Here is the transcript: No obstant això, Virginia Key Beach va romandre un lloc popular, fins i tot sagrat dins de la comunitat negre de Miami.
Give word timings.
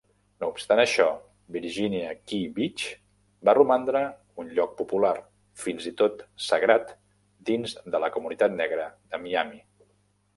No 0.43 0.47
obstant 0.51 0.79
això, 0.83 1.03
Virginia 1.55 2.13
Key 2.31 2.47
Beach 2.55 2.85
va 3.49 3.55
romandre 3.57 4.01
un 4.43 4.49
lloc 4.59 4.73
popular, 4.79 5.11
fins 5.65 5.87
i 5.91 5.93
tot 6.01 6.25
sagrat 6.47 6.95
dins 7.51 7.77
de 7.97 8.03
la 8.05 8.11
comunitat 8.17 8.57
negre 8.63 8.89
de 9.13 9.21
Miami. 9.27 9.63